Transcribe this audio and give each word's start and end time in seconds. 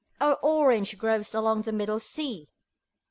O 0.19 0.33
orange 0.41 0.97
groves 0.97 1.35
along 1.35 1.61
the 1.61 1.71
Middle 1.71 1.99
Sea! 1.99 2.49